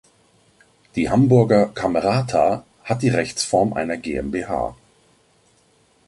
Die 0.95 1.11
Hamburger 1.11 1.67
Camerata 1.67 2.65
hat 2.85 3.03
die 3.03 3.09
Rechtsform 3.09 3.73
einer 3.73 3.97
GmbH. 3.97 4.75